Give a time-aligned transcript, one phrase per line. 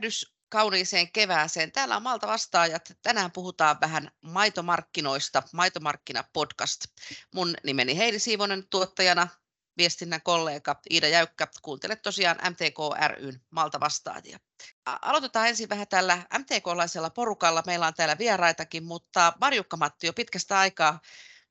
[0.00, 1.72] tervehdys kauniiseen kevääseen.
[1.72, 2.92] Täällä on Malta vastaajat.
[3.02, 7.02] Tänään puhutaan vähän maitomarkkinoista, Maitomarkkina-podcast.
[7.34, 9.28] Mun nimeni Heidi Siivonen tuottajana,
[9.76, 11.48] viestinnän kollega Iida Jäykkä.
[11.62, 12.78] Kuuntelet tosiaan MTK
[13.08, 14.38] ryn Malta vastaajia.
[14.86, 17.62] Aloitetaan ensin vähän tällä MTK-laisella porukalla.
[17.66, 21.00] Meillä on täällä vieraitakin, mutta Marjukka Matti jo pitkästä aikaa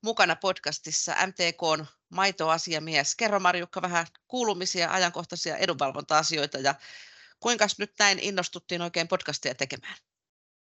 [0.02, 3.14] mukana podcastissa MTKn maitoasiamies.
[3.14, 6.74] Kerro Marjukka vähän kuulumisia, ajankohtaisia edunvalvonta-asioita ja
[7.40, 9.96] kuinka nyt näin innostuttiin oikein podcastia tekemään?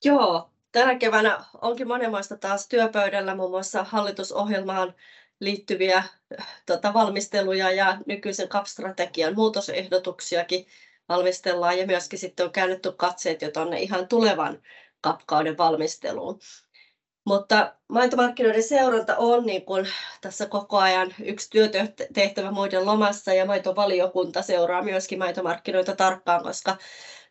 [0.04, 4.95] Joo, tänä keväänä onkin monenmoista taas työpöydällä muun muassa hallitusohjelmaan
[5.40, 6.04] liittyviä
[6.66, 10.68] tota, valmisteluja ja nykyisen CAP-strategian muutosehdotuksiakin
[11.09, 14.62] valmistellaan ja myöskin sitten on käännetty katseet jo tuonne ihan tulevan
[15.04, 16.40] CAP-kauden valmisteluun.
[17.26, 19.88] Mutta maitomarkkinoiden seuranta on niin kuin
[20.22, 26.78] tässä koko ajan yksi työtehtävä muiden lomassa ja maitovaliokunta seuraa myöskin maitomarkkinoita tarkkaan, koska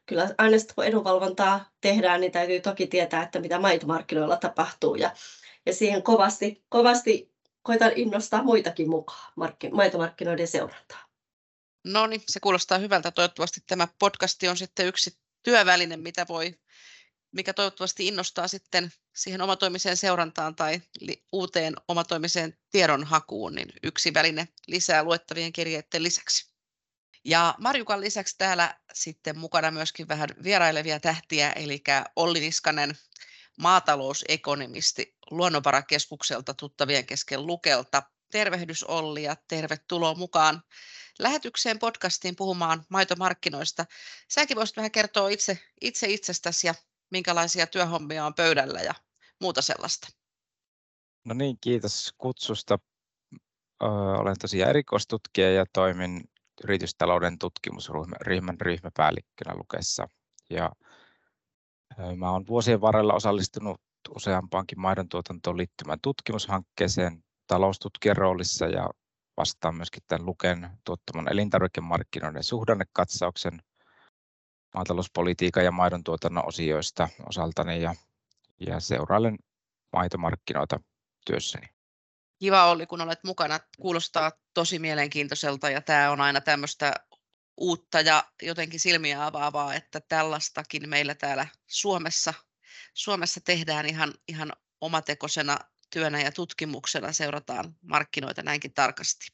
[0.06, 5.10] kyllä aina sitten kun edunvalvontaa tehdään, niin täytyy toki tietää, että mitä maitomarkkinoilla tapahtuu ja,
[5.66, 9.32] ja siihen kovasti, kovasti koitan innostaa muitakin mukaan
[9.72, 11.08] maitomarkkinoiden seurantaa.
[11.84, 13.10] No niin, se kuulostaa hyvältä.
[13.10, 16.54] Toivottavasti tämä podcasti on sitten yksi työväline, mitä voi
[17.32, 20.82] mikä toivottavasti innostaa sitten siihen omatoimiseen seurantaan tai
[21.32, 26.50] uuteen omatoimiseen tiedonhakuun, niin yksi väline lisää luettavien kirjeiden lisäksi.
[27.24, 31.82] Ja Marjukan lisäksi täällä sitten mukana myöskin vähän vierailevia tähtiä, eli
[32.16, 32.98] Olli Niskanen,
[33.58, 38.02] maatalousekonomisti Luonnonvarakeskukselta tuttavien kesken Lukelta.
[38.30, 40.62] Tervehdys Olli ja tervetuloa mukaan
[41.18, 43.86] lähetykseen podcastiin puhumaan maitomarkkinoista.
[44.28, 46.74] Säkin voisit vähän kertoa itse, itse itsestäsi ja
[47.10, 48.94] minkälaisia työhommia on pöydällä ja
[49.40, 50.08] muuta sellaista.
[51.24, 52.78] No niin, kiitos kutsusta.
[54.18, 56.24] Olen tosiaan erikoistutkija ja toimin
[56.64, 60.08] yritystalouden tutkimusryhmän ryhmäpäällikkönä Lukessa.
[60.50, 60.70] Ja
[62.16, 63.80] mä olen vuosien varrella osallistunut
[64.16, 68.90] useampaankin maidon tuotantoon liittymään tutkimushankkeeseen taloustutkijan roolissa ja
[69.36, 73.62] vastaan myöskin tämän Luken tuottaman elintarvikemarkkinoiden suhdannekatsauksen
[74.74, 77.94] maatalouspolitiikan ja maidon tuotannon osioista osaltani ja,
[78.66, 79.38] ja seurailen
[79.92, 80.80] maitomarkkinoita
[81.26, 81.66] työssäni.
[82.38, 83.60] Kiva oli, kun olet mukana.
[83.80, 86.94] Kuulostaa tosi mielenkiintoiselta ja tämä on aina tämmöistä
[87.56, 92.34] uutta ja jotenkin silmiä avaavaa, että tällaistakin meillä täällä Suomessa,
[92.94, 95.58] Suomessa tehdään ihan, ihan omatekoisena
[95.90, 99.26] työnä ja tutkimuksena, seurataan markkinoita näinkin tarkasti.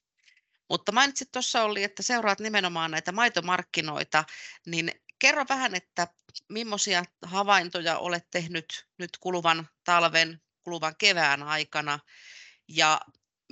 [0.70, 4.24] Mutta mainitsit tuossa Olli, että seuraat nimenomaan näitä maitomarkkinoita,
[4.66, 4.90] niin
[5.24, 6.08] kerro vähän, että
[6.48, 11.98] millaisia havaintoja olet tehnyt nyt kuluvan talven, kuluvan kevään aikana?
[12.68, 13.00] Ja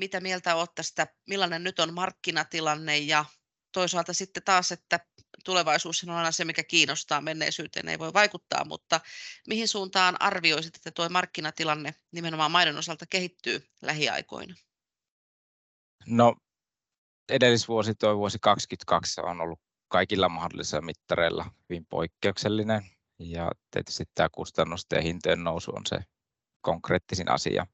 [0.01, 2.99] mitä mieltä olet tästä, millainen nyt on markkinatilanne?
[2.99, 3.25] Ja
[3.73, 5.01] toisaalta sitten taas, että
[5.45, 9.01] tulevaisuus on aina se, mikä kiinnostaa, menneisyyteen ei voi vaikuttaa, mutta
[9.49, 14.55] mihin suuntaan arvioisit, että tuo markkinatilanne nimenomaan maidon osalta kehittyy lähiaikoina?
[16.07, 16.37] No
[17.29, 22.83] edellisvuosi, tuo vuosi 2022 on ollut kaikilla mahdollisilla mittareilla hyvin poikkeuksellinen.
[23.19, 25.99] Ja tietysti tämä kustannusten ja hintojen nousu on se
[26.61, 27.67] konkreettisin asia.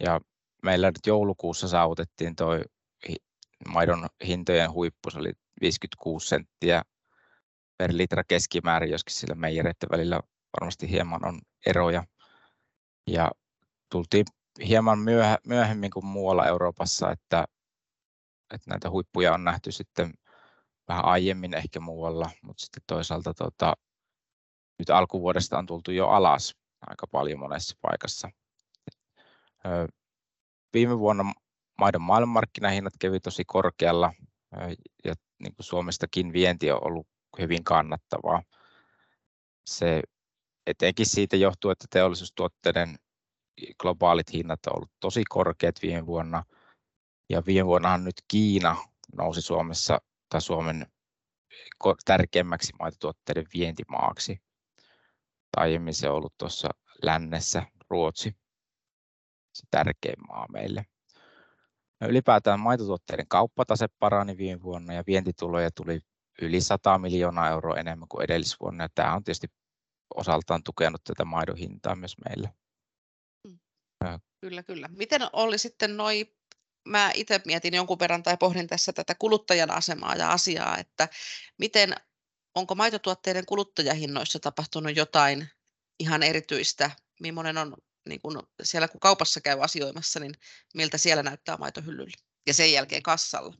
[0.00, 0.20] Ja
[0.62, 2.50] meillä nyt joulukuussa saavutettiin tuo
[3.68, 6.82] maidon hintojen huippu, se oli 56 senttiä
[7.78, 10.20] per litra keskimäärin, joskin sillä meijereiden välillä
[10.60, 12.04] varmasti hieman on eroja.
[13.06, 13.30] Ja
[13.90, 14.26] tultiin
[14.68, 14.98] hieman
[15.46, 17.44] myöhemmin kuin muualla Euroopassa, että,
[18.54, 20.14] että näitä huippuja on nähty sitten
[20.90, 23.76] vähän aiemmin ehkä muualla, mutta sitten toisaalta tota,
[24.78, 26.54] nyt alkuvuodesta on tultu jo alas
[26.86, 28.30] aika paljon monessa paikassa.
[30.74, 31.32] Viime vuonna
[31.78, 34.12] maidon maailmanmarkkinahinnat kävi tosi korkealla
[35.04, 37.06] ja niin kuin Suomestakin vienti on ollut
[37.38, 38.42] hyvin kannattavaa.
[39.66, 40.02] Se
[40.66, 42.98] etenkin siitä johtuu, että teollisuustuotteiden
[43.78, 46.44] globaalit hinnat ovat olleet tosi korkeat viime vuonna.
[47.28, 48.76] Ja viime vuonnahan nyt Kiina
[49.16, 50.86] nousi Suomessa tai Suomen
[52.04, 54.40] tärkeimmäksi maitotuotteiden vientimaaksi.
[55.56, 56.68] Aiemmin se on ollut tuossa
[57.02, 58.36] lännessä Ruotsi,
[59.52, 60.86] se tärkein maa meille.
[62.00, 66.00] No ylipäätään maitotuotteiden kauppatase parani viime vuonna ja vientituloja tuli
[66.42, 68.84] yli 100 miljoonaa euroa enemmän kuin edellisvuonna.
[68.84, 69.46] Ja tämä on tietysti
[70.14, 72.54] osaltaan tukenut tätä maidon hintaa myös meille.
[73.48, 73.58] Mm.
[74.40, 74.88] Kyllä, kyllä.
[74.88, 76.39] Miten oli sitten noin
[76.84, 81.08] mä itse mietin jonkun verran tai pohdin tässä tätä kuluttajan asemaa ja asiaa, että
[81.58, 81.94] miten,
[82.54, 85.48] onko maitotuotteiden kuluttajahinnoissa tapahtunut jotain
[85.98, 86.90] ihan erityistä,
[87.20, 87.76] millainen on
[88.08, 90.34] niin kun siellä kun kaupassa käy asioimassa, niin
[90.74, 92.16] miltä siellä näyttää maitohyllyllä
[92.46, 93.54] ja sen jälkeen kassalla?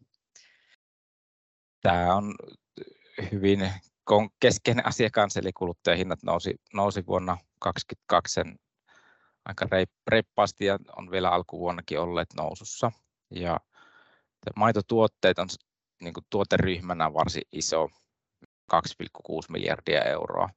[1.81, 2.35] Tämä on
[3.33, 3.71] hyvin
[4.41, 8.59] keskeinen asia kanssa, eli kuluttajahinnat nousi, nousi vuonna 2022 sen
[9.45, 9.67] aika
[10.09, 12.93] reippaasti ja on vielä alkuvuonnakin olleet nousussa.
[13.31, 13.61] Ja
[14.57, 15.49] maitotuotteet on
[16.01, 17.89] niin kuin tuoteryhmänä varsin iso,
[18.75, 18.79] 2,6
[19.49, 20.49] miljardia euroa.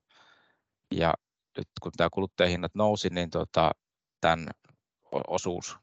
[0.91, 1.13] Ja
[1.57, 3.71] nyt kun tämä kuluttajahinnat nousi, niin tota,
[4.21, 4.47] tämän
[5.27, 5.77] osuus,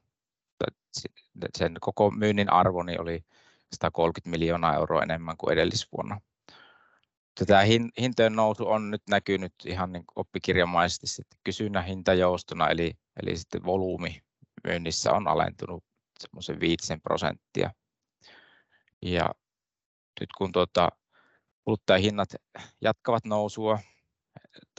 [1.57, 3.25] sen koko myynnin arvo niin oli
[3.73, 6.21] 130 miljoonaa euroa enemmän kuin edellisvuonna.
[7.47, 7.61] Tämä
[7.99, 12.93] hintojen nousu on nyt näkynyt ihan niin oppikirjamaisesti kysynnän hintajoustona, eli,
[13.23, 14.21] eli sitten volyymi
[14.63, 15.83] myynnissä on alentunut
[16.21, 17.71] semmoisen 5 prosenttia.
[19.01, 19.29] Ja
[20.19, 20.89] nyt kun tuota,
[21.63, 22.29] kuluttajahinnat
[22.81, 23.79] jatkavat nousua,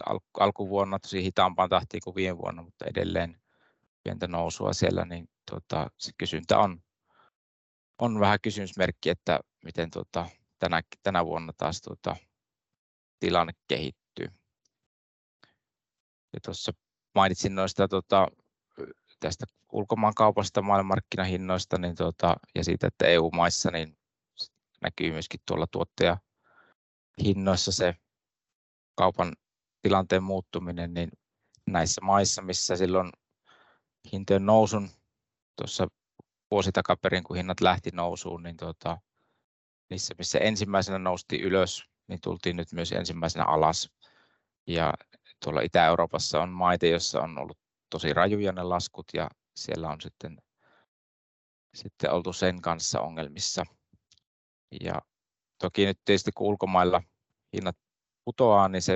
[0.06, 3.40] al- alkuvuonna tosi hitaampaan tahtiin kuin viime vuonna, mutta edelleen
[4.02, 6.82] pientä nousua siellä, niin tuota, se kysyntä on,
[7.98, 10.26] on vähän kysymysmerkki, että miten tuota,
[10.58, 12.16] tänä, tänä vuonna taas tuota,
[13.20, 14.28] tilanne kehittyy.
[16.32, 16.72] Ja tuossa
[17.14, 18.28] mainitsin noista tuota,
[19.22, 23.96] tästä ulkomaankaupasta, maailmanmarkkinahinnoista niin tuota, ja siitä, että EU-maissa niin
[24.82, 27.94] näkyy myöskin tuolla tuottajahinnoissa se
[28.94, 29.32] kaupan
[29.82, 31.10] tilanteen muuttuminen, niin
[31.66, 33.10] näissä maissa, missä silloin
[34.12, 34.90] hintojen nousun
[35.56, 35.86] tuossa
[36.50, 38.98] vuosi takaperin, kun hinnat lähti nousuun, niin tuota,
[39.90, 43.90] niissä, missä ensimmäisenä nousti ylös, niin tultiin nyt myös ensimmäisenä alas.
[44.66, 44.94] Ja
[45.44, 47.61] tuolla Itä-Euroopassa on maita, joissa on ollut
[47.92, 50.36] tosi rajuja ne laskut ja siellä on sitten,
[51.74, 53.64] sitten oltu sen kanssa ongelmissa.
[54.80, 54.94] Ja
[55.58, 57.02] toki nyt tietysti kun ulkomailla
[57.52, 57.76] hinnat
[58.24, 58.94] putoaa, niin se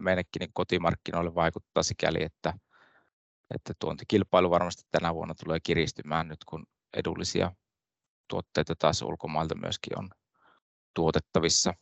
[0.00, 2.54] meillekin niin kotimarkkinoille vaikuttaa sikäli, että,
[3.54, 6.66] että tuontikilpailu varmasti tänä vuonna tulee kiristymään nyt, kun
[6.96, 7.52] edullisia
[8.28, 10.10] tuotteita taas ulkomailta myöskin on
[10.94, 11.74] tuotettavissa.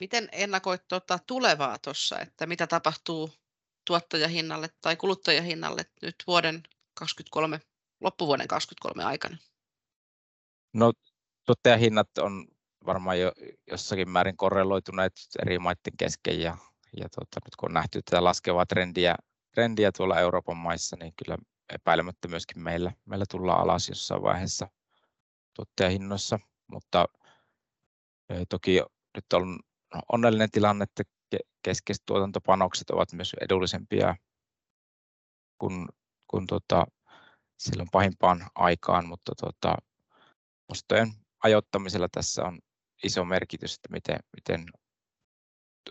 [0.00, 3.30] Miten ennakoit tuota tulevaa tuossa, että mitä tapahtuu
[3.84, 6.62] tuottajahinnalle tai kuluttajahinnalle nyt vuoden
[6.94, 7.60] 2023,
[8.00, 9.36] loppuvuoden 2023 aikana?
[10.72, 10.92] No
[11.46, 12.48] tuottajahinnat on
[12.86, 13.32] varmaan jo
[13.70, 16.56] jossakin määrin korreloituneet eri maiden kesken ja,
[16.96, 19.14] ja tota, nyt kun on nähty tätä laskevaa trendiä,
[19.54, 21.38] trendiä tuolla Euroopan maissa, niin kyllä
[21.72, 24.68] epäilemättä myöskin meillä, meillä tullaan alas jossain vaiheessa
[25.56, 27.08] tuottajahinnoissa, mutta
[28.48, 28.80] toki
[29.14, 29.60] nyt on
[30.12, 31.02] onnellinen tilanne, että
[31.62, 34.16] keskeiset tuotantopanokset ovat myös edullisempia
[35.58, 35.88] kuin,
[36.30, 36.86] kuin tuota,
[37.58, 39.76] silloin pahimpaan aikaan, mutta tuota,
[40.68, 42.58] ostojen ajoittamisella tässä on
[43.04, 44.66] iso merkitys, että miten, miten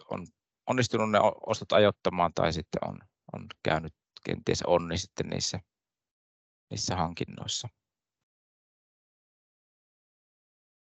[0.10, 0.28] on
[0.68, 3.00] onnistunut ne ostot ajoittamaan tai sitten on,
[3.34, 3.94] on käynyt
[4.26, 5.60] kenties onni sitten niissä,
[6.72, 7.68] niissä hankinnoissa.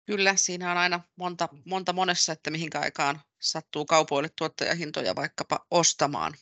[0.08, 6.34] Kyllä, siinä on aina monta, monta monessa, että mihinkä aikaan sattuu kaupoille tuottajahintoja vaikkapa ostamaan.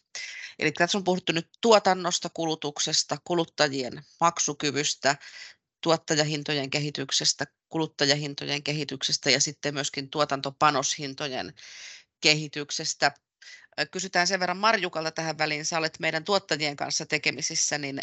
[0.60, 5.16] Eli tässä on puhuttu nyt tuotannosta, kulutuksesta, kuluttajien maksukyvystä,
[5.82, 11.54] tuottajahintojen kehityksestä, kuluttajahintojen kehityksestä ja sitten myöskin tuotantopanoshintojen
[12.22, 13.12] kehityksestä.
[13.92, 15.66] Kysytään sen verran Marjukalta tähän väliin.
[15.66, 18.02] Sä olet meidän tuottajien kanssa tekemisissä, niin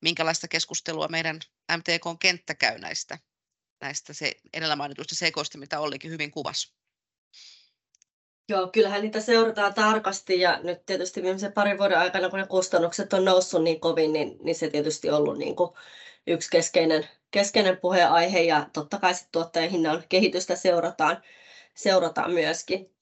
[0.00, 1.40] minkälaista keskustelua meidän
[1.76, 3.18] MTK-kenttä käy näistä
[3.80, 6.72] näistä se edellä mainituista seikoista, mitä Ollikin hyvin kuvasi.
[8.48, 13.12] Joo, kyllähän niitä seurataan tarkasti ja nyt tietysti viimeisen parin vuoden aikana, kun ne kustannukset
[13.12, 15.70] on noussut niin kovin, niin, niin se tietysti ollut niin kuin
[16.26, 21.22] yksi keskeinen, keskeinen puheenaihe ja totta kai sitten tuottajien hinnan kehitystä seurataan,
[21.74, 22.94] seurataan myöskin.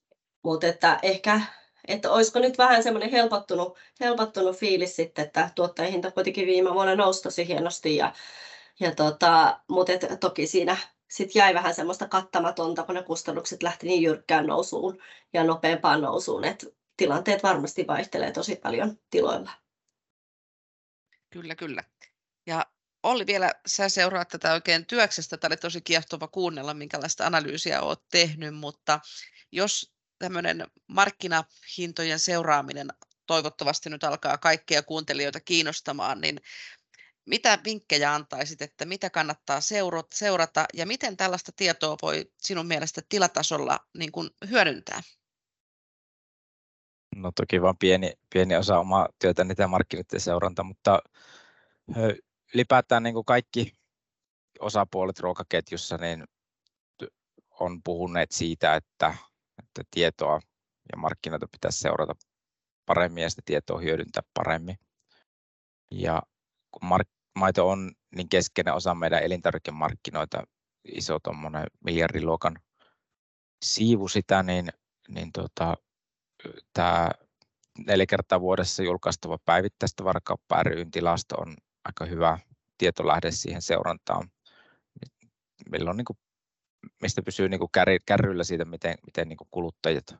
[0.42, 1.40] Mutta että ehkä,
[1.88, 6.94] että olisiko nyt vähän semmoinen helpottunut, helpottunut fiilis sitten, että tuottajien hinta kuitenkin viime vuonna
[6.94, 8.12] nousi tosi hienosti ja
[8.80, 10.76] ja tota, mutta et, toki siinä
[11.11, 14.99] sit jäi vähän semmoista kattamatonta, kun ne kustannukset lähti niin jyrkkään nousuun
[15.32, 16.66] ja nopeampaan nousuun, että
[16.97, 19.50] tilanteet varmasti vaihtelee tosi paljon tiloilla.
[21.30, 21.85] Kyllä, kyllä.
[22.47, 22.66] Ja
[23.02, 25.37] Olli, vielä sä seuraat tätä oikein työksestä.
[25.37, 29.00] Tämä oli tosi kiehtova kuunnella, minkälaista analyysiä olet tehnyt, mutta
[29.52, 32.88] jos tämmöinen markkinahintojen seuraaminen
[33.26, 36.40] toivottavasti nyt alkaa kaikkia kuuntelijoita kiinnostamaan, niin
[37.28, 39.61] mitä vinkkejä antaisit, että mitä kannattaa
[40.11, 45.02] seurata ja miten tällaista tietoa voi sinun mielestä tilatasolla niin kuin hyödyntää?
[47.16, 51.02] No toki vain pieni, pieni osa omaa työtäni tämä markkinoiden seuranta, mutta
[52.54, 53.73] ylipäätään niin kuin kaikki
[54.61, 56.25] osapuolet ruokaketjussa niin
[57.61, 59.14] on puhuneet siitä, että,
[59.58, 60.40] että tietoa
[60.92, 62.14] ja markkinoita pitäisi seurata
[62.87, 64.78] paremmin ja sitä tietoa hyödyntää paremmin.
[65.90, 66.23] Ja
[66.70, 70.42] kun mark- maito on niin keskeinen osa meidän elintarvikemarkkinoita,
[70.85, 72.59] iso tuommoinen miljardiluokan
[73.64, 74.68] siivu sitä, niin,
[75.09, 75.76] niin tota,
[76.73, 77.11] tämä
[77.87, 82.38] neljä kertaa vuodessa julkaistava päivittäistavarakauppa ryn tilasto on aika hyvä
[82.78, 84.30] tietolähde siihen seurantaan.
[85.88, 86.18] On niin kuin,
[87.02, 87.71] mistä pysyy niin kuin
[88.07, 90.16] kärryillä siitä, miten, miten niin kuin kuluttajat,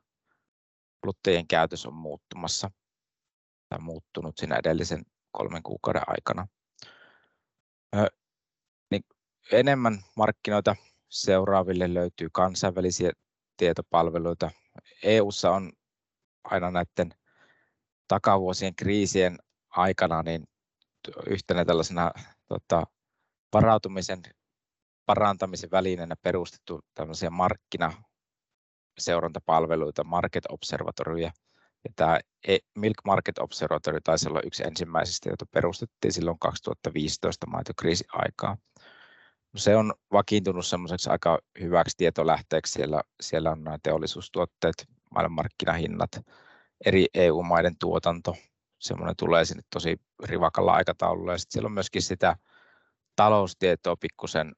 [1.01, 2.71] kuluttajien käytös on muuttumassa
[3.69, 6.47] tai muuttunut siinä edellisen kolmen kuukauden aikana.
[8.91, 9.03] Niin
[9.53, 10.77] enemmän markkinoita
[11.09, 13.13] seuraaville löytyy kansainvälisiä
[13.57, 14.51] tietopalveluita.
[15.03, 15.73] EU:ssa on
[16.45, 17.15] aina näiden
[18.09, 19.39] takavuosien kriisien
[19.71, 20.45] aikana niin
[21.27, 22.13] yhtenä tällaisena
[22.49, 22.85] tota,
[23.53, 24.23] varautumisen
[25.07, 31.33] parantamisen välineenä perustettu tällaisia markkinaseurantapalveluita, Market Observatoryja.
[31.85, 38.07] Ja tämä e- Milk Market Observatory taisi olla yksi ensimmäisistä, jota perustettiin silloin 2015 maitokriisin
[38.13, 38.57] aikaa.
[39.53, 42.73] No se on vakiintunut semmoiseksi aika hyväksi tietolähteeksi.
[42.73, 46.11] Siellä, siellä on nämä teollisuustuotteet, maailmanmarkkinahinnat,
[46.87, 48.37] eri EU-maiden tuotanto,
[48.79, 51.33] semmoinen tulee sinne tosi rivakalla aikataululla.
[51.33, 52.37] Ja sitten siellä on myöskin sitä
[53.17, 54.53] taloustietoa pikkusen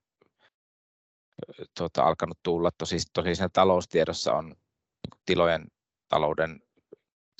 [1.77, 2.71] tuota, alkanut tulla.
[2.79, 4.55] Tosi, tosi siinä taloustiedossa on
[5.27, 5.67] tilojen
[6.09, 6.61] talouden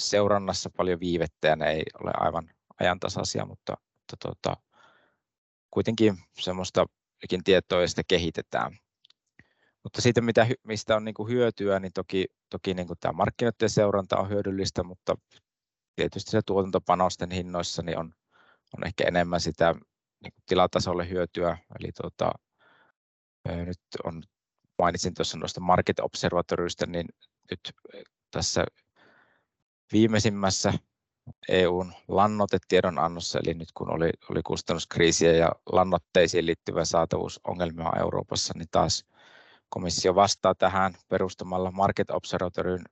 [0.01, 4.57] seurannassa paljon viivettä ja ne ei ole aivan ajantasaisia, mutta, mutta tuota,
[5.71, 6.87] kuitenkin semmoista
[7.45, 8.79] tietoa sitä kehitetään.
[9.83, 13.71] Mutta siitä, mitä, mistä on niin kuin hyötyä, niin toki, toki niin kuin tämä markkinoiden
[13.71, 15.15] seuranta on hyödyllistä, mutta
[15.97, 18.15] tietysti se tuotantopanosten hinnoissa niin on,
[18.77, 19.73] on ehkä enemmän sitä
[20.23, 21.59] niin kuin tilatasolle hyötyä.
[21.81, 22.33] Eli tuota,
[23.49, 24.23] nyt on,
[24.79, 27.07] mainitsin tuossa noista market observatoryista, niin
[27.51, 27.61] nyt
[28.31, 28.65] tässä
[29.93, 30.73] viimeisimmässä
[31.49, 39.05] EUn lannoitetiedonannossa, eli nyt kun oli, oli kustannuskriisiä ja lannoitteisiin liittyvä saatavuusongelmia Euroopassa, niin taas
[39.69, 42.85] komissio vastaa tähän perustamalla Market Observatoryn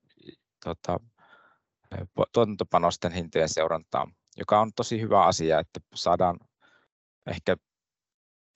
[0.64, 1.00] tota,
[2.32, 6.38] tuotantopanosten hintojen seurantaan, joka on tosi hyvä asia, että saadaan
[7.26, 7.56] ehkä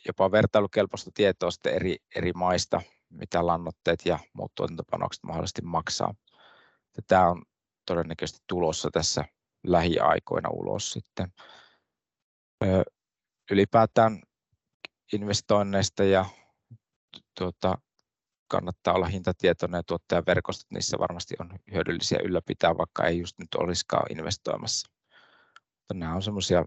[0.06, 2.80] jopa vertailukelpoista tietoa eri, eri maista,
[3.10, 6.14] mitä lannoitteet ja muut tuotantopanokset mahdollisesti maksaa.
[7.06, 7.42] Tämä on
[7.86, 9.24] todennäköisesti tulossa tässä
[9.66, 11.32] lähiaikoina ulos sitten.
[13.50, 14.22] Ylipäätään
[15.12, 16.24] investoinneista ja
[17.38, 17.78] tuota,
[18.48, 24.06] kannattaa olla hintatietoinen ja tuottajaverkostot, niissä varmasti on hyödyllisiä ylläpitää, vaikka ei just nyt olisikaan
[24.10, 24.90] investoimassa.
[25.78, 26.64] Mutta nämä on semmoisia,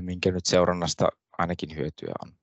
[0.00, 1.08] minkä nyt seurannasta
[1.38, 2.39] ainakin hyötyä on.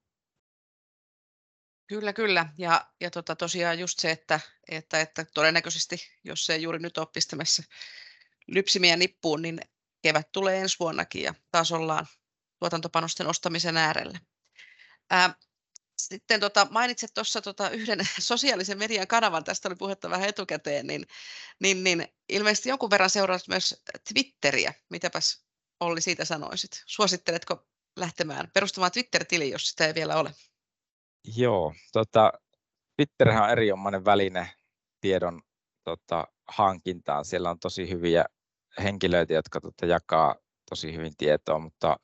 [1.88, 2.46] Kyllä, kyllä.
[2.58, 6.98] Ja, ja tota, tosiaan just se, että, että, että todennäköisesti, jos se ei juuri nyt
[6.98, 7.64] ole pistämässä
[8.48, 9.60] lypsimiä nippuun, niin
[10.02, 12.08] kevät tulee ensi vuonnakin ja taas ollaan
[12.60, 14.20] tuotantopanosten ostamisen äärellä.
[15.10, 15.36] Ää,
[15.98, 21.08] sitten tota, mainitsit tuossa tota yhden sosiaalisen median kanavan, tästä oli puhetta vähän etukäteen, niin,
[21.60, 24.74] niin, niin ilmeisesti jonkun verran seuraat myös Twitteriä.
[24.90, 25.46] Mitäpäs
[25.80, 26.84] Olli siitä sanoisit?
[26.86, 30.34] Suositteletko lähtemään perustamaan Twitter-tili, jos sitä ei vielä ole?
[31.36, 32.32] Joo, tota,
[32.96, 34.50] Twitterhän on erinomainen väline
[35.02, 35.42] tiedon
[35.84, 37.26] tota, hankintaan.
[37.26, 38.26] Siellä on tosi hyviä
[38.84, 40.36] henkilöitä, jotka tota, jakaa
[40.70, 41.98] tosi hyvin tietoa, mutta,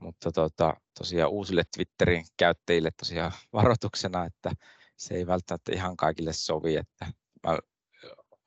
[0.00, 4.50] mutta tota, tosiaan uusille Twitterin käyttäjille tosiaan varoituksena, että
[4.96, 6.76] se ei välttämättä ihan kaikille sovi.
[6.76, 7.06] Että
[7.46, 7.58] mä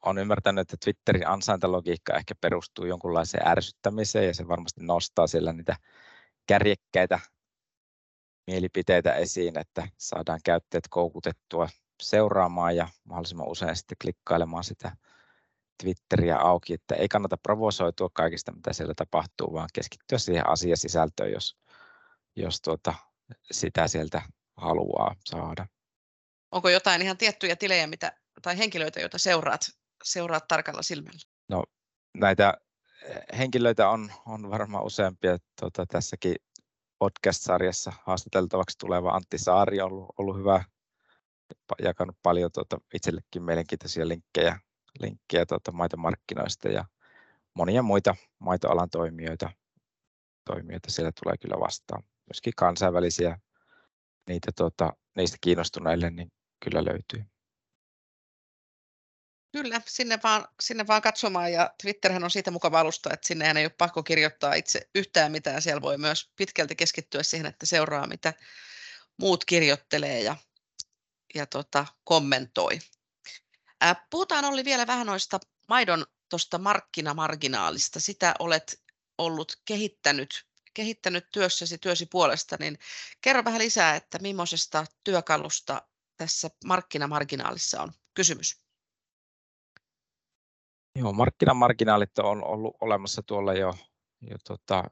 [0.06, 5.76] olen ymmärtänyt, että Twitterin ansaintalogiikka ehkä perustuu jonkunlaiseen ärsyttämiseen ja se varmasti nostaa siellä niitä
[6.48, 7.20] kärjekkäitä
[8.50, 11.70] mielipiteitä esiin, että saadaan käyttäjät koukutettua
[12.02, 14.92] seuraamaan ja mahdollisimman usein sitten klikkailemaan sitä
[15.84, 21.58] Twitteriä auki, että ei kannata provosoitua kaikista, mitä siellä tapahtuu, vaan keskittyä siihen asiasisältöön, jos,
[22.36, 22.94] jos tuota,
[23.52, 24.22] sitä sieltä
[24.58, 25.68] haluaa saada.
[26.52, 29.62] Onko jotain ihan tiettyjä tilejä mitä, tai henkilöitä, joita seuraat,
[30.04, 31.20] seuraat tarkalla silmällä?
[31.50, 31.64] No,
[32.18, 32.54] näitä
[33.04, 35.38] eh, henkilöitä on, on varmaan useampia.
[35.60, 36.36] Tuota, tässäkin
[37.00, 40.64] podcast-sarjassa haastateltavaksi tuleva Antti Saari on ollut, ollut hyvä,
[41.84, 44.60] jakanut paljon tuota, itsellekin mielenkiintoisia linkkejä,
[45.00, 46.86] linkkejä tuota, maitomarkkinoista ja
[47.54, 49.50] monia muita maitoalan toimijoita,
[50.46, 52.04] toimijoita siellä tulee kyllä vastaan.
[52.04, 53.40] Myöskin kansainvälisiä,
[54.28, 56.32] niitä, tuota, niistä kiinnostuneille niin
[56.64, 57.39] kyllä löytyy.
[59.52, 63.66] Kyllä, sinne vaan, sinne vaan katsomaan ja Twitterhän on siitä mukava alusta, että sinne ei
[63.66, 65.62] ole pakko kirjoittaa itse yhtään mitään.
[65.62, 68.34] Siellä voi myös pitkälti keskittyä siihen, että seuraa mitä
[69.18, 70.36] muut kirjoittelee ja,
[71.36, 72.80] ja tota, kommentoi.
[73.82, 78.00] Ää, puhutaan Olli vielä vähän noista maidon tuosta markkinamarginaalista.
[78.00, 78.84] Sitä olet
[79.18, 82.80] ollut kehittänyt, kehittänyt työssäsi, työsi puolesta, niin
[83.22, 85.82] kerro vähän lisää, että millaisesta työkalusta
[86.18, 88.69] tässä markkinamarginaalissa on kysymys.
[90.96, 93.74] Joo, markkinamarginaalit on ollut olemassa tuolla jo,
[94.22, 94.84] jo tota,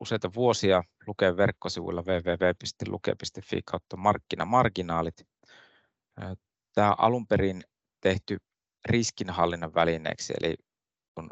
[0.00, 5.26] useita vuosia Luken verkkosivuilla www.luke.fi kautta markkinamarginaalit.
[6.74, 7.64] Tämä alun perin
[8.00, 8.36] tehty
[8.84, 10.54] riskinhallinnan välineeksi, eli
[11.14, 11.30] kun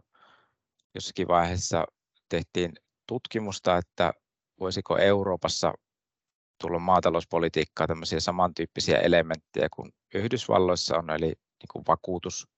[0.95, 1.85] jossakin vaiheessa
[2.29, 2.73] tehtiin
[3.07, 4.13] tutkimusta, että
[4.61, 5.75] voisiko Euroopassa
[6.61, 12.49] tulla maatalouspolitiikkaa tämmöisiä samantyyppisiä elementtejä kuin Yhdysvalloissa on, eli niin kuin vakuutus,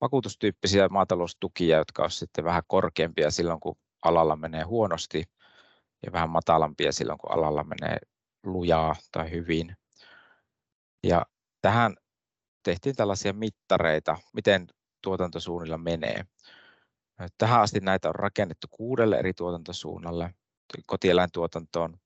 [0.00, 5.24] vakuutustyyppisiä maataloustukia, jotka ovat sitten vähän korkeampia silloin, kun alalla menee huonosti
[6.06, 7.98] ja vähän matalampia silloin, kun alalla menee
[8.44, 9.76] lujaa tai hyvin.
[11.02, 11.26] Ja
[11.62, 11.96] tähän
[12.62, 14.66] tehtiin tällaisia mittareita, miten
[15.02, 16.24] tuotantosuunnilla menee.
[17.38, 20.34] Tähän asti näitä on rakennettu kuudelle eri tuotantosuunnalle.
[20.86, 21.98] Kotieläintuotantoon.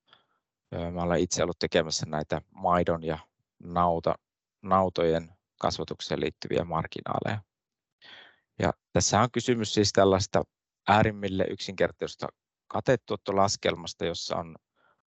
[0.93, 3.19] Mä olen itse ollut tekemässä näitä maidon ja
[3.59, 4.15] nauta,
[4.63, 5.29] nautojen
[5.61, 7.50] kasvatukseen liittyviä marginaaleja.
[8.61, 10.43] Ja tässä on kysymys siis tällaista
[10.89, 12.27] äärimmille yksinkertaisesta
[12.69, 14.57] katetuottolaskelmasta, jossa on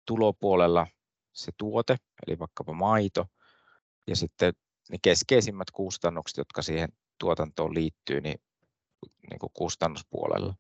[0.07, 0.87] tulopuolella
[1.33, 1.97] se tuote,
[2.27, 3.27] eli vaikkapa maito,
[4.07, 4.53] ja sitten
[4.91, 8.41] ne keskeisimmät kustannukset, jotka siihen tuotantoon liittyy, niin,
[9.31, 10.55] niin kuin kustannuspuolella.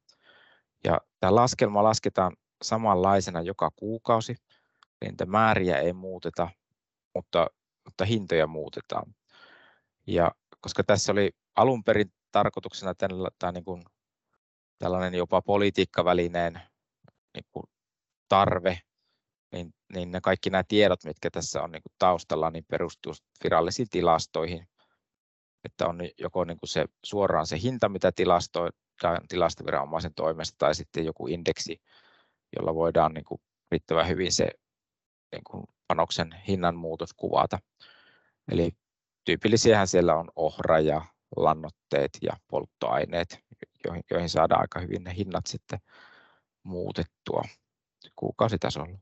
[0.85, 4.37] Ja tämä laskelma lasketaan samanlaisena joka kuukausi,
[5.01, 6.49] niin määriä ei muuteta,
[7.15, 7.47] mutta,
[7.85, 9.15] mutta hintoja muutetaan.
[10.07, 13.83] Ja koska tässä oli alun perin tarkoituksena tällä, tai niin kuin
[14.79, 16.61] tällainen jopa politiikkavälineen
[17.35, 17.65] niin kuin
[18.29, 18.81] tarve,
[19.53, 23.13] niin, niin ne kaikki nämä tiedot, mitkä tässä on niin kuin taustalla, niin perustuu
[23.45, 24.69] virallisiin tilastoihin.
[25.65, 31.05] Että on joko niin kuin se, suoraan se hinta, mitä tilastoidaan tilastoviranomaisen toimesta, tai sitten
[31.05, 31.81] joku indeksi,
[32.57, 34.51] jolla voidaan niin kuin riittävän hyvin se
[35.33, 37.59] niin kuin panoksen hinnan muutos kuvata.
[38.53, 38.73] Eli
[39.25, 41.05] tyypillisiähän siellä on ohra ja
[41.37, 43.41] lannoitteet ja polttoaineet,
[43.85, 45.79] joihin, joihin saadaan aika hyvin ne hinnat sitten
[46.63, 47.43] muutettua
[48.17, 48.99] kuukausitasolla.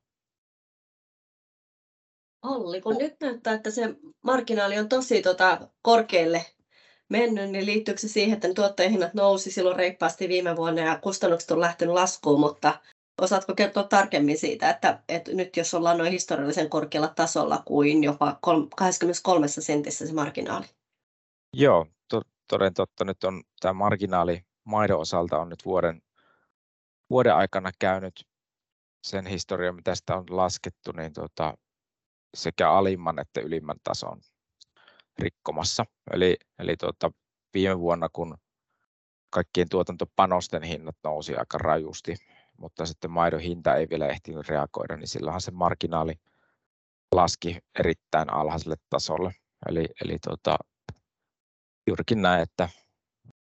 [2.43, 6.47] Olli, kun nyt näyttää, että se marginaali on tosi tota, korkealle
[7.09, 11.61] mennyt, niin liittyykö se siihen, että tuottajahinnat nousi silloin reippaasti viime vuonna ja kustannukset on
[11.61, 12.81] lähtenyt laskuun, mutta
[13.21, 18.39] osaatko kertoa tarkemmin siitä, että, että nyt jos ollaan noin historiallisen korkealla tasolla kuin jopa
[18.77, 20.67] 23 sentissä se marginaali?
[21.55, 23.05] Joo, to, toden totta.
[23.05, 26.03] Nyt on tämä marginaali maidon osalta on nyt vuoden,
[27.11, 28.27] vuoden aikana käynyt
[29.03, 31.55] sen historian, mitä sitä on laskettu, niin tuota,
[32.35, 34.21] sekä alimman että ylimmän tason
[35.19, 35.85] rikkomassa.
[36.13, 37.11] Eli, eli tuota,
[37.55, 38.39] viime vuonna, kun
[39.31, 42.15] kaikkien tuotantopanosten hinnat nousi aika rajusti,
[42.59, 46.15] mutta sitten maidon hinta ei vielä ehtinyt reagoida, niin silloinhan se marginaali
[47.15, 49.33] laski erittäin alhaiselle tasolle.
[49.69, 50.59] Eli, eli tuota,
[51.91, 52.69] juurikin näin, että,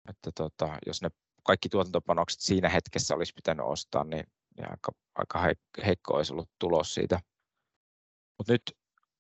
[0.10, 1.10] että tuota, jos ne
[1.44, 4.26] kaikki tuotantopanokset siinä hetkessä olisi pitänyt ostaa, niin,
[4.58, 7.20] niin aika, aika heikko olisi ollut tulos siitä.
[8.38, 8.62] Mutta nyt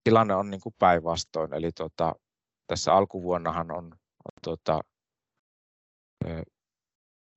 [0.03, 2.15] tilanne on niin kuin päinvastoin, eli tota,
[2.67, 3.85] tässä alkuvuonnahan on,
[4.25, 4.79] on tota,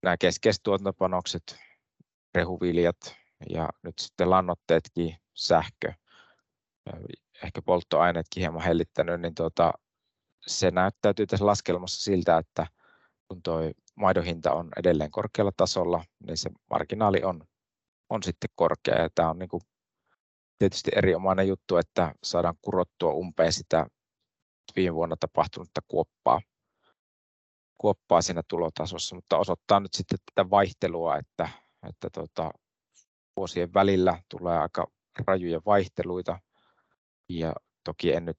[0.02, 1.56] nämä keskeiset tuotantopanokset,
[2.34, 3.16] rehuviljat
[3.50, 5.92] ja nyt sitten lannoitteetkin, sähkö,
[7.42, 9.72] ehkä polttoaineetkin hieman hellittänyt, niin tota,
[10.46, 12.66] se näyttäytyy tässä laskelmassa siltä, että
[13.28, 13.60] kun tuo
[13.94, 17.44] maidon hinta on edelleen korkealla tasolla, niin se marginaali on,
[18.10, 19.02] on sitten korkea.
[19.02, 19.62] Ja tämä on niin kuin
[20.58, 23.86] tietysti erinomainen juttu, että saadaan kurottua umpeen sitä
[24.76, 26.40] viime vuonna tapahtunutta kuoppaa,
[27.78, 31.48] kuoppaa siinä tulotasossa, mutta osoittaa nyt sitten tätä vaihtelua, että,
[31.88, 32.50] että tota,
[33.36, 34.86] vuosien välillä tulee aika
[35.26, 36.38] rajuja vaihteluita.
[37.28, 37.52] Ja
[37.84, 38.38] toki en nyt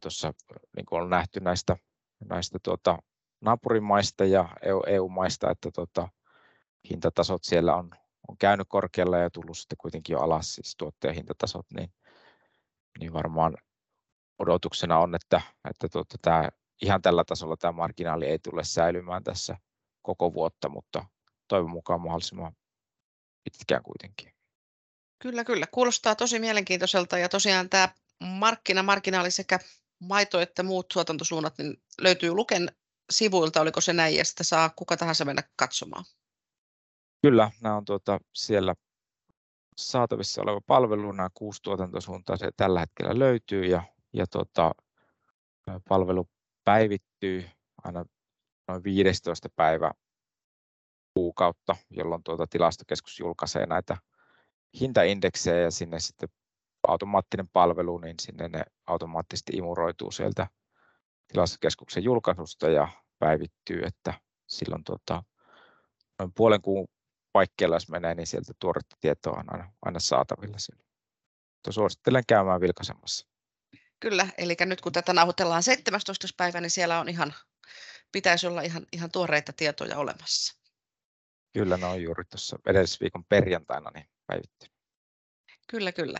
[0.00, 0.32] tuossa
[0.76, 1.76] niin kuin on nähty näistä,
[2.24, 2.98] näistä tuota,
[3.40, 4.48] naapurimaista ja
[4.86, 6.08] EU-maista, että tuota,
[6.90, 7.90] hintatasot siellä on
[8.28, 11.92] on käynyt korkealla ja tullut sitten kuitenkin jo alas siis tuotteen hintatasot, niin,
[12.98, 13.56] niin varmaan
[14.38, 16.48] odotuksena on, että, että tuota, tämä,
[16.82, 19.56] ihan tällä tasolla tämä marginaali ei tule säilymään tässä
[20.02, 21.04] koko vuotta, mutta
[21.48, 22.52] toivon mukaan mahdollisimman
[23.44, 24.32] pitkään kuitenkin.
[25.18, 25.66] Kyllä, kyllä.
[25.70, 27.88] Kuulostaa tosi mielenkiintoiselta ja tosiaan tämä
[28.26, 29.58] markkina, marginaali sekä
[30.00, 32.68] maito että muut tuotantosuunnat niin löytyy Luken
[33.10, 36.04] sivuilta, oliko se näin, ja sitä saa kuka tahansa mennä katsomaan.
[37.22, 38.74] Kyllä, nämä on tuota, siellä
[39.76, 43.82] saatavissa oleva palvelu, nämä kuusi tuotantosuuntaa se tällä hetkellä löytyy ja,
[44.12, 44.72] ja tuota,
[45.88, 46.28] palvelu
[46.64, 47.50] päivittyy
[47.84, 48.04] aina
[48.68, 49.90] noin 15 päivä
[51.14, 53.96] kuukautta, jolloin tuota tilastokeskus julkaisee näitä
[54.80, 56.28] hintaindeksejä ja sinne sitten
[56.88, 60.46] automaattinen palvelu, niin sinne ne automaattisesti imuroituu sieltä
[61.32, 64.14] tilastokeskuksen julkaisusta ja päivittyy, että
[64.46, 65.22] silloin tuota,
[66.18, 66.88] noin puolen kuun
[67.32, 70.58] paikkeilla, jos menee, niin sieltä tuoretta tietoa on aina, aina saatavilla.
[70.58, 70.88] Silloin.
[71.70, 73.28] Suosittelen käymään vilkaisemassa.
[74.00, 76.26] Kyllä, eli nyt kun tätä nauhoitellaan 17.
[76.36, 77.34] päivä, niin siellä on ihan,
[78.12, 80.58] pitäisi olla ihan, ihan tuoreita tietoja olemassa.
[81.52, 84.73] Kyllä, ne on juuri tuossa edellisviikon perjantaina niin päivitty.
[85.66, 86.18] Kyllä, kyllä.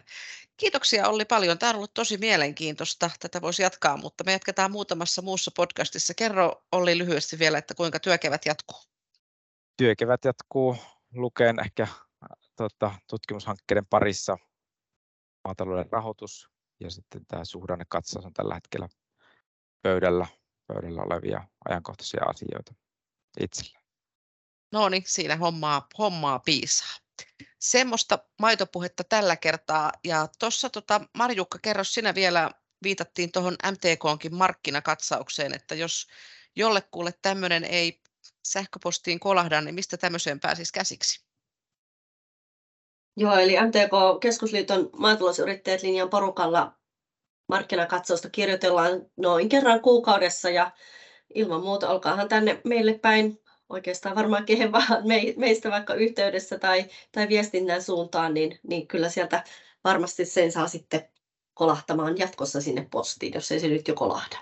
[0.56, 1.58] Kiitoksia Olli paljon.
[1.58, 3.10] Tämä on ollut tosi mielenkiintoista.
[3.20, 6.14] Tätä voisi jatkaa, mutta me jatketaan muutamassa muussa podcastissa.
[6.14, 8.78] Kerro Olli lyhyesti vielä, että kuinka työkevät jatkuu.
[9.76, 10.76] Työkevät jatkuu
[11.14, 11.88] lukeen ehkä
[12.56, 14.36] tota, tutkimushankkeiden parissa
[15.44, 16.48] maatalouden rahoitus
[16.80, 18.88] ja sitten tämä suhdannekatsaus on tällä hetkellä
[19.82, 20.26] pöydällä,
[20.66, 22.74] pöydällä olevia ajankohtaisia asioita
[23.40, 23.80] itsellä.
[24.72, 27.03] No niin, siinä hommaa, hommaa piisaa.
[27.58, 29.92] Semmoista maitopuhetta tällä kertaa.
[30.04, 32.50] Ja tuossa tota, Marjukka, kerro sinä vielä,
[32.82, 36.06] viitattiin tuohon MTKonkin markkinakatsaukseen, että jos
[36.56, 38.00] jollekulle tämmöinen ei
[38.44, 41.24] sähköpostiin kolahda, niin mistä tämmöiseen pääsisi käsiksi?
[43.16, 46.78] Joo, eli MTK Keskusliiton maatalousyrittäjät linjan porukalla
[47.48, 50.70] markkinakatsausta kirjoitellaan noin kerran kuukaudessa ja
[51.34, 54.86] ilman muuta olkaahan tänne meille päin oikeastaan varmaan kehen vaan
[55.36, 59.44] meistä vaikka yhteydessä tai, tai viestinnän suuntaan, niin, niin kyllä sieltä
[59.84, 61.08] varmasti sen saa sitten
[61.54, 64.36] kolahtamaan jatkossa sinne postiin, jos ei se nyt jo kolahda.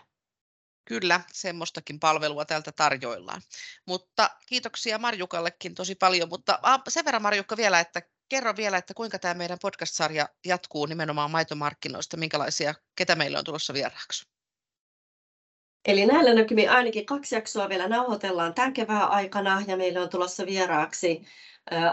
[0.84, 3.42] Kyllä, semmoistakin palvelua täältä tarjoillaan.
[3.86, 6.58] Mutta kiitoksia Marjukallekin tosi paljon, mutta
[6.88, 12.16] sen verran Marjukka vielä, että kerro vielä, että kuinka tämä meidän podcast-sarja jatkuu nimenomaan maitomarkkinoista,
[12.16, 14.31] minkälaisia, ketä meillä on tulossa vieraaksi?
[15.86, 20.46] Eli näillä näkymin ainakin kaksi jaksoa vielä nauhoitellaan tämän kevään aikana ja meillä on tulossa
[20.46, 21.22] vieraaksi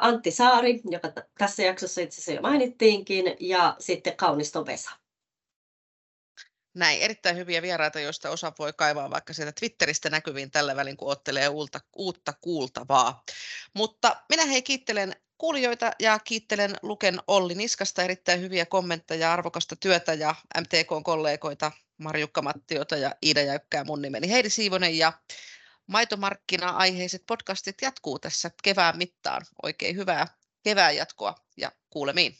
[0.02, 4.92] Antti Saari, joka tässä jaksossa itse asiassa jo mainittiinkin, ja sitten Kauniston Vesa.
[6.74, 11.12] Näin, erittäin hyviä vieraita, joista osa voi kaivaa vaikka sieltä Twitteristä näkyviin tällä välin, kun
[11.12, 13.24] ottelee uutta, uutta kuultavaa.
[13.74, 20.14] Mutta minä hei kiittelen kuulijoita ja kiittelen Luken Olli Niskasta erittäin hyviä kommentteja, arvokasta työtä
[20.14, 25.14] ja MTK-kollegoita Marjukka Mattiota ja Iida Jäykkää mun nimeni Heidi Siivonen ja
[25.88, 29.42] maitomarkkina-aiheiset podcastit jatkuu tässä kevään mittaan.
[29.64, 30.28] Oikein hyvää
[30.64, 32.36] kevään jatkoa ja kuulemiin.